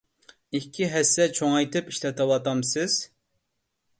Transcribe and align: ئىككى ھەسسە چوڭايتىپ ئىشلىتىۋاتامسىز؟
ئىككى 0.59 0.87
ھەسسە 0.93 1.27
چوڭايتىپ 1.39 1.91
ئىشلىتىۋاتامسىز؟ 1.93 2.99